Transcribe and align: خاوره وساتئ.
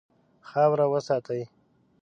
خاوره 0.49 0.85
وساتئ. 0.93 1.41